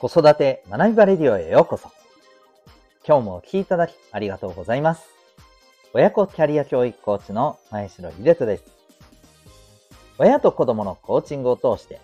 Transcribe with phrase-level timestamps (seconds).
[0.00, 1.88] 子育て学びバレディオへようこそ。
[3.06, 5.04] 今日もお聴きいただきありがとうございます。
[5.92, 8.64] 親子キャリア教育コーチの前城秀人です。
[10.18, 12.00] 親と子供のコーチングを通して、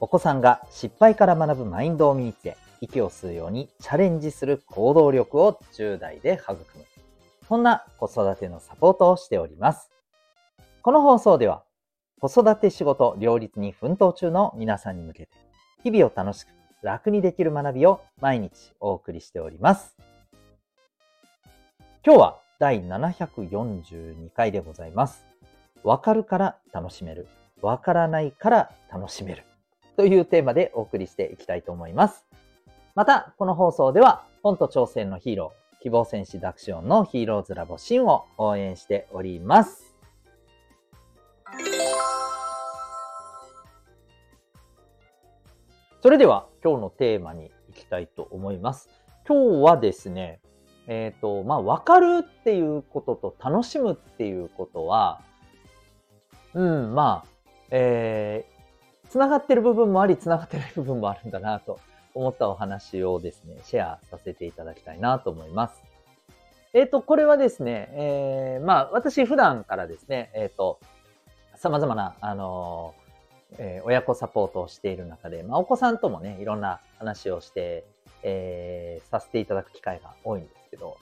[0.00, 6.84] お子さんが失敗から学ぶマインドを身につけ、息を吸うようにチャレンジする行動力を10代で育む。
[7.48, 9.90] そんな子育てのサポートをしております。
[10.82, 11.62] この放送では、
[12.20, 15.32] 子育て仕事両立に奮闘中の皆さんに向けて、
[15.84, 19.96] 日々を楽しく楽にできる学びを毎日お送りしております。
[22.04, 25.24] 今日は第742回でございます。
[25.82, 27.28] わかるから楽しめる。
[27.60, 29.44] わからないから楽しめる。
[29.96, 32.24] というテーマでお送りしていきたいと思います。
[32.94, 39.94] また、この放送では、本と挑戦のヒーロー、希望戦士ダクシオンのヒーローズラボシンを応援しております。
[46.00, 48.88] それでは今日のテーマに行きたいと思います。
[49.26, 50.40] 今日はですね、
[50.86, 55.20] えっ、ー、と、まあ、わかるっていうことと楽しむっていうことは、
[56.54, 57.28] うん、まあ、
[57.70, 61.78] えー、つながってる部分もあり、つながってない部分もあるんだなと
[62.14, 65.82] 思ったお話をですね、シェアさせていただきたいなと思います。
[66.72, 70.80] えっ、ー、と、これはですね、えー、まあ、私普段からですね、えっ、ー、と、
[71.56, 72.94] 様々な、あの
[73.56, 77.86] えー、親子サポートをしている中で、まあ、お子さんともね、いろんな話をして、
[78.22, 80.96] えー、させていただく機会が多いんですけど、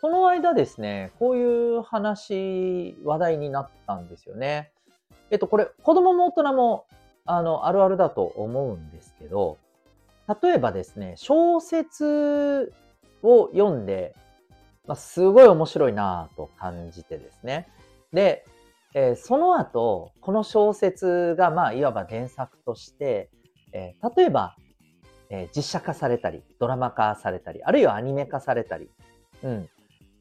[0.00, 4.72] その間ですね、こういう話、話題になったんですよね。
[5.30, 6.86] えっと、これ、子供も大人も、
[7.24, 9.58] あの、あるあるだと思うんですけど、
[10.42, 12.72] 例えばですね、小説
[13.22, 14.14] を読んで、
[14.86, 17.68] まあ、すごい面白いなと感じてですね。
[18.12, 18.44] で、
[18.94, 23.30] えー、その後、この小説が、まあ、いわば原作として、
[23.72, 24.56] えー、例えば、
[25.30, 28.90] えー、実写化されたり、ドラマ化されたり、あるいはアニメ化されたり、
[29.42, 29.68] うん。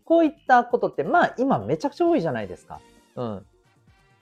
[0.06, 2.80] こういったことって、まあ、今めちゃくちゃ多いじゃないですか。
[3.16, 3.46] うん。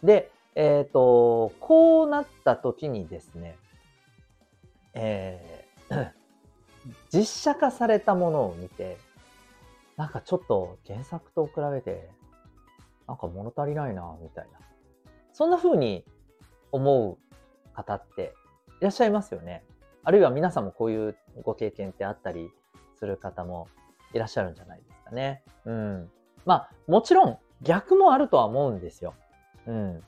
[0.03, 3.55] で、えっ、と、こうなった時にですね、
[4.93, 6.11] えー、
[7.13, 8.97] 実写化されたものを見て、
[9.95, 12.09] なんかちょっと原作と比べて
[13.09, 14.59] なんか物足りないな、みたいな。
[15.33, 16.05] そんな風に
[16.71, 17.17] 思う
[17.75, 18.35] 方って
[18.81, 19.65] いらっしゃいますよね。
[20.03, 22.51] あるいは皆さんもこういうご経験ってあったり
[22.99, 23.67] する方も
[24.13, 25.43] いらっしゃるんじゃないですかね。
[25.65, 26.11] うん。
[26.45, 29.15] まあ、もちろん逆もあるとは思うんですよ。
[29.65, 30.03] うん。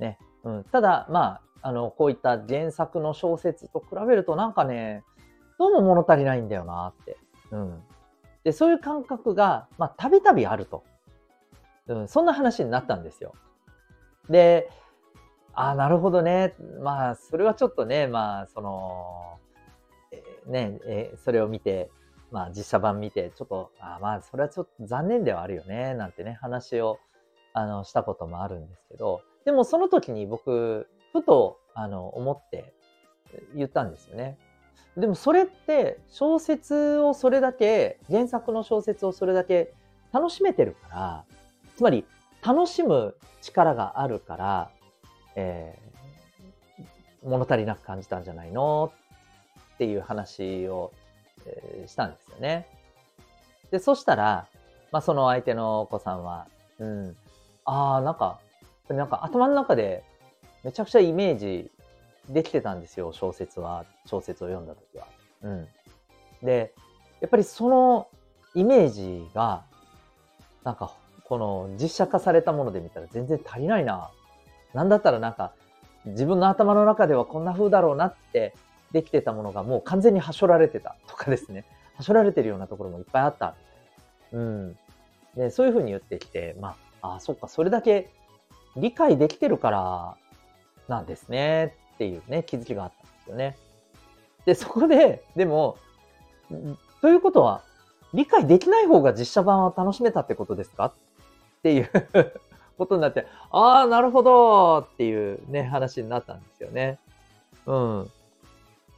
[0.00, 0.18] ね。
[0.42, 0.64] うん。
[0.64, 5.04] ただ、まあ、あの、こういった原作の小説と比べるとなんかね、
[5.60, 7.16] どうも物足りないんだよなって。
[7.52, 7.82] うん。
[8.42, 10.82] で、そういう感覚が、まあ、たびたびあると。
[11.88, 13.34] うん、そんな話になったんですよ。
[14.28, 14.70] で、
[15.52, 16.54] ああ、なるほどね。
[16.80, 19.38] まあ、それはちょっとね、まあ、その、
[20.10, 21.90] えー、ね、えー、それを見て、
[22.30, 26.98] まあ、実写版見て、ちょっと、あまあ、それはちょっと残念ではあるよね、なんてね、話を、
[27.52, 32.74] あの、したこともあるんですけど、でもその時に僕、ふと、あの、思って
[33.54, 34.38] 言ったんですよね。
[34.96, 39.72] でもそれって小説をそれだけ、原作の小説をそれだけ
[40.12, 41.24] 楽しめてるから、
[41.76, 42.04] つまり、
[42.44, 44.70] 楽しむ力があるから、
[45.34, 48.92] えー、物足りなく感じたんじゃないの
[49.74, 50.92] っていう話を、
[51.46, 52.66] えー、したんですよね。
[53.70, 54.46] で、そしたら、
[54.92, 56.46] まあ、その相手のお子さんは、
[56.78, 57.16] うん、
[57.64, 58.38] ああ、なんか、
[58.88, 60.04] なんか頭の中で
[60.62, 61.70] めちゃくちゃイメージ
[62.28, 65.06] できてたんですよ、小説は、小説を読んだ時は。
[65.42, 65.68] うん。
[66.42, 66.74] で、
[67.20, 68.08] やっぱりその
[68.54, 69.64] イメージが、
[70.62, 74.10] なんかこの実写化されたもので見たら全然足りないな。
[74.72, 75.52] なんだったらなんか
[76.04, 78.54] 自分の頭の中ではこんな風だろうなって
[78.92, 81.64] できてたものがもう完全にはしょられてたとかですね。
[81.96, 83.54] はしょられてるようなところもいっぱいあった。
[84.32, 84.78] うん。
[85.36, 88.10] で、そういう風に言ってきて、まあ、あ、そっか、それだけ
[88.76, 90.16] 理解できてるから
[90.88, 93.56] なんですねっていうね、気づきがあったんですよね。
[94.44, 95.76] で、そこで、でも、
[97.00, 97.62] ということは、
[98.12, 100.92] 理解できない方が実写版を楽しめたってことですか？
[101.64, 101.88] っていう
[102.76, 106.98] ことになって、ああ、なるほどっていうね、話になったんですよね。
[107.64, 108.10] うん。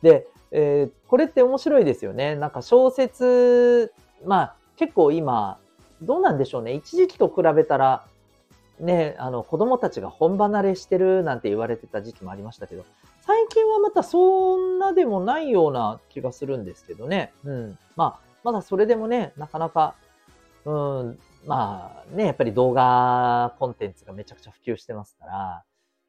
[0.02, 2.34] で、えー、これって面白いですよね。
[2.34, 3.92] なんか小説、
[4.24, 5.58] まあ結構今、
[6.02, 6.72] どうなんでしょうね。
[6.72, 8.04] 一時期と比べたら、
[8.80, 12.84] ね、あの子供たちが本離れしてるなんて言われてた時期もありましたけど、
[13.20, 17.32] 最近はまたそんなでもないような気がするんですけどね。
[17.44, 17.78] うん。
[17.94, 19.94] まあ、まだそれでもね、なかなか、
[20.64, 25.64] うん、まあね、やっぱり動画コンテンツがめちゃくちゃ普及してますから、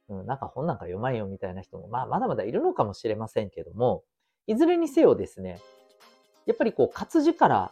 [0.09, 4.03] うん、なんか本なんか読まんよみたいな人も、まあまだまだいるのかもしれませんけども、
[4.47, 5.59] いずれにせよですね、
[6.45, 7.71] やっぱりこう活字から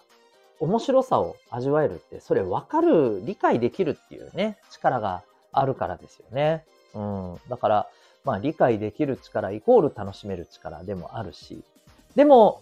[0.60, 6.66] 面白さを味わえるって、それ分かる、理解できるっていうね、力があるからですよね。
[6.94, 7.40] うん。
[7.50, 7.88] だから、
[8.24, 11.64] まあ理解できる力イコール楽しめる力でもあるし、
[12.16, 12.62] でも、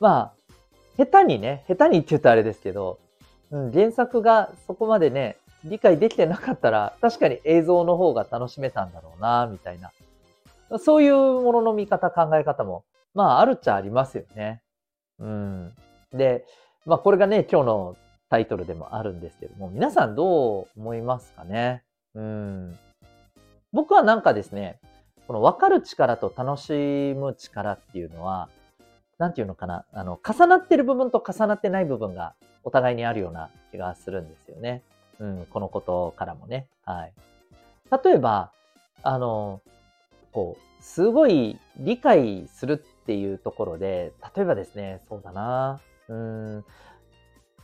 [0.00, 0.54] まあ、
[0.96, 2.98] 下手にね、下手にって言うとあれですけど、
[3.56, 9.90] うん、原作がそこまでね、理解できてなかったら、確かに映像の方が楽しめたんだろうな、みたいな。
[10.78, 14.60] そういうものの見方、考え方も、まあ、あるっちゃありますよね。
[15.18, 15.72] うん。
[16.12, 16.44] で、
[16.84, 17.96] まあ、これがね、今日の
[18.28, 21.82] タイトルでもあるんですけども、皆さんどう思いますかね？
[22.14, 22.78] うん。
[23.72, 24.80] 僕はなんかですね、
[25.26, 26.72] この分かる力と楽し
[27.16, 28.50] む力っていうのは、
[29.18, 32.34] なんていうのかな、あの、重なってる部分と重なってない部分が
[32.66, 34.82] お互いにあるような気がするんですよね。
[35.20, 36.66] うん、このことからもね。
[36.84, 37.12] はい。
[38.04, 38.50] 例えば、
[39.04, 39.62] あの、
[40.32, 42.76] こう、すごい理解するっ
[43.06, 46.64] ていうところで、例えばですね、そうだな、うん、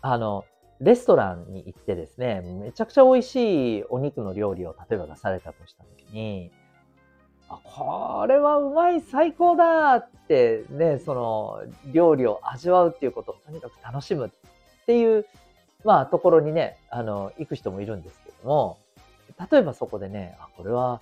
[0.02, 0.44] あの、
[0.78, 6.52] レストランに行ってですね、めちゃくちゃ美味しいお肉の料理を例えば出されたとしたときに、
[7.49, 11.62] あ、これはうまい、最高だってね、その
[11.93, 14.31] 料理を味わうっていうことをとにかく楽しむっ
[14.82, 15.26] っていう、
[15.84, 18.79] まあところにね、あの、行く人もいるんですけども、
[19.50, 21.00] 例えばそこでね、あ、これは、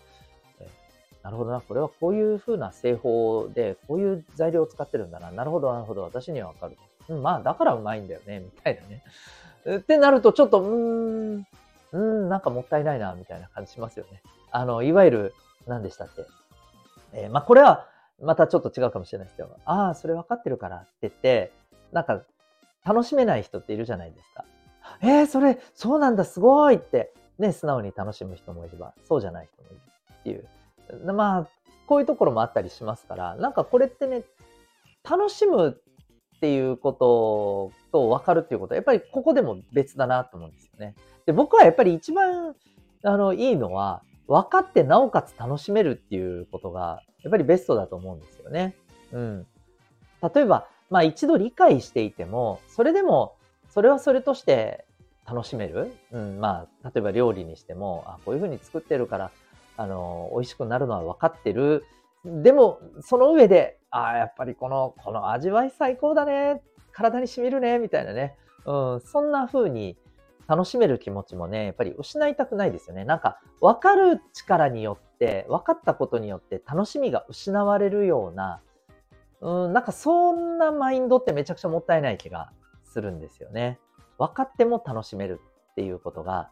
[1.22, 5.30] なるほどな、これはこういう風な製法で、こういう材料を使ってるんだな。
[5.30, 6.76] なるほど、なるほど、私にはわかる。
[7.08, 9.02] うん、まあ、だからうまいんだよね、みたいなね。
[9.78, 11.46] ってなると、ちょっと、うーん、
[11.92, 14.22] うん、なんかもったいないな、みたいな感じしますよね。
[14.50, 15.34] あの、いわゆる、
[15.66, 16.24] 何でしたっけ。
[17.12, 17.86] えー、まあ、これは、
[18.22, 21.52] またちょっと違うかもしれないですけど、ああ、それ分かってるからって言って、
[21.92, 22.22] なんか、
[22.84, 24.44] 楽しめない人っているじゃないですか。
[25.02, 29.80] えー、それ、そうなんだ、すごいって、ね、素直に楽しむ人もいれば、そうじゃない人もいる
[30.20, 31.12] っていう。
[31.12, 31.48] まあ、
[31.86, 34.24] こういうところもあったりしますから、なんかこれってね、
[35.08, 35.70] 楽しむ
[36.36, 40.94] っていうことと分かるっていうことは、やっぱりここでも別だなと思うんですよね。
[41.26, 42.54] で、僕はやっぱり一番、
[43.04, 48.76] あの、いいのは、分かってなおかつ楽しめるっていうことが、やっぱりベストだと思うんですよね。
[49.12, 49.46] うん。
[50.34, 53.36] 例えば、まあ一度理解していても、それでも、
[53.68, 54.84] それはそれとして
[55.26, 55.92] 楽しめる？
[56.12, 59.30] うん、まあ、例えば料理にしても、あ、こういうふうに作ってるから、
[59.76, 61.84] あの、美味しくなるのは分かってる。
[62.24, 66.60] でも、その上で、あ、やっぱりこの、この味わい最高だね。
[66.92, 67.78] 体に染みるね。
[67.78, 68.36] みたいなね。
[68.66, 69.96] うん、そんな風に
[70.48, 73.04] 楽しめる気持ちもね、やっぱり失いたくないですよね。
[73.04, 78.60] なんか、分かる力によって、分かったことによって楽しみが失われるような、
[79.40, 82.52] うん、なんかそんなマインドってめちゃくちゃもったいない気が
[82.84, 83.78] するんですよね。
[84.18, 85.40] 分かっても楽しめる
[85.72, 86.50] っていうことが、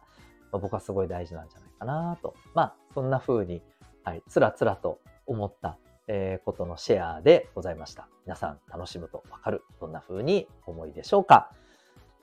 [0.51, 2.33] まあ、僕はすごい大事なんじゃないかなと。
[2.55, 3.61] まあ、そんな風に、
[4.03, 5.77] はい、つらつらと思った、
[6.07, 8.07] えー、ことのシェアでございました。
[8.25, 9.63] 皆さん楽しむとわかる。
[9.79, 11.51] どんな風に思いでしょうか。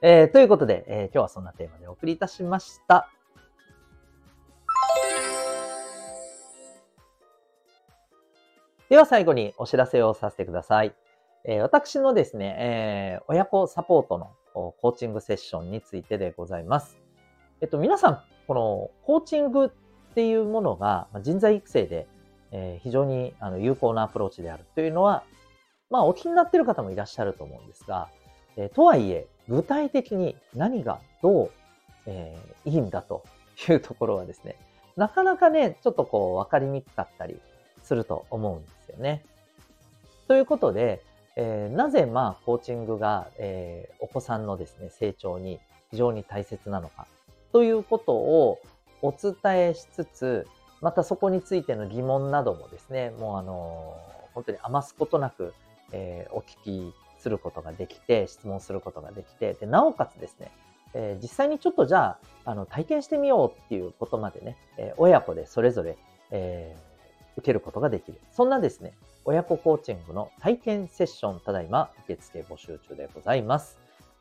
[0.02, 3.08] えー、ということで、えー、今日はそんなテーマでお送りいたしました。
[8.88, 10.94] では最後にお知らせをさせてください。
[11.44, 16.97] えー、私のですね、えー、親子サポートのコーチングセッションについてでございます。
[17.61, 19.69] えっと、皆さん、このコーチングっ
[20.15, 22.07] ていうものが人材育成で、
[22.52, 25.25] えー、非常にあの有効なアプローチであるというのは、
[25.90, 28.09] まあ、お気になっている方もいらっしゃると思うんですが、
[28.57, 31.50] えー、とはいえ、具体的に何がどう、
[32.07, 33.25] えー、いいんだと
[33.69, 34.55] いうところはですね、
[34.97, 37.40] なかなかね、ちょっとこう分かりにくかったり
[37.87, 39.25] すると思うんですよね。
[40.28, 41.02] ということで、
[41.37, 47.07] えー、なぜまあコーチングが、えー、お子さんのですね、成長に非常に大切なのか
[47.52, 48.59] ということを
[49.02, 49.35] お伝
[49.69, 50.47] えしつつ、
[50.81, 53.97] またそこについての疑問などもですね、もうあの、
[54.35, 55.55] 本当に余すことなく、
[55.93, 60.50] えー、お聞きすることができて、質問することができて、で、なおかつですね、
[60.95, 65.97] えー、実際にちょっとじゃあ、あの、体験してみようっていうことまでね、えー、親子でそれぞれ、
[66.31, 66.86] えー、
[67.37, 68.19] 受けることができる。
[68.33, 73.78] そんなですね、親子コーチングの体験セッション、ただいま受付募集中でございます。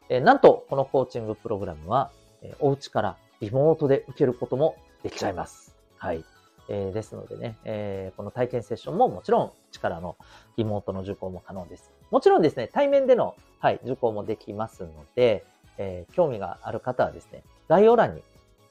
[0.09, 5.75] え、なんと、このコーチングプログラムは、えー、お家からリモートで受けることもできちゃいます。
[5.97, 6.23] はい。
[6.67, 10.15] えー、ですのでね、えー、この体験セッションももちろん力の
[10.57, 11.91] リモートの受講も可能です。
[12.11, 15.45] もちろんですね、対面での、はい、受講もできますので、
[15.77, 18.23] えー、興味がある方はですね、概要欄に、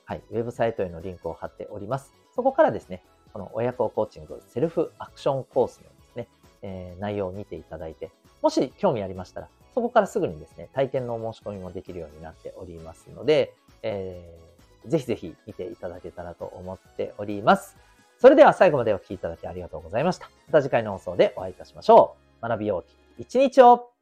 [0.04, 2.12] はい、ウェブサイトへのリンクを貼っております。
[2.34, 3.02] そこからですね、
[3.34, 6.28] この親子コーチングセルフアクションコースのですね、
[6.62, 8.10] えー、内容を見ていただいて、
[8.40, 14.54] もし興味ありましたら、そこからすぐにですね、体験の申し込みもできるようになっておりますので、えー
[14.86, 17.76] ぜひぜひ見ていただけたらと思っております。
[18.18, 20.30] それでは最後までお聴きいただきありがとうございました。
[20.46, 22.48] また次回の放送でお会いいたしましょう。
[22.48, 23.93] 学びようき一日を